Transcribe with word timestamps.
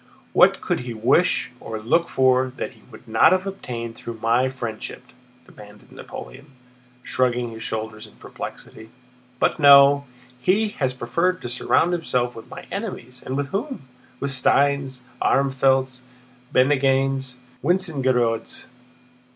"What 0.33 0.61
could 0.61 0.79
he 0.79 0.95
wish 0.95 1.51
or 1.59 1.77
look 1.79 2.09
for 2.09 2.51
that 2.57 2.71
he 2.71 2.81
would 2.89 3.07
not 3.07 3.33
have 3.33 3.45
obtained 3.45 3.95
through 3.95 4.17
my 4.19 4.49
friendship?" 4.49 5.03
demanded 5.45 5.91
Napoleon, 5.91 6.47
shrugging 7.03 7.51
his 7.51 7.61
shoulders 7.61 8.07
in 8.07 8.13
perplexity. 8.15 8.89
"But 9.37 9.59
no, 9.59 10.05
he 10.41 10.69
has 10.79 10.95
preferred 10.95 11.39
to 11.43 11.49
surround 11.49 11.93
himself 11.93 12.33
with 12.35 12.49
my 12.49 12.65
enemies, 12.71 13.21
and 13.23 13.37
with 13.37 13.49
whom? 13.49 13.83
With 14.19 14.31
Steins, 14.31 15.03
Armfeldts, 15.21 16.01
Bennigsens, 16.51 17.35
and 17.35 17.43
Wintzingerodes! 17.61 18.65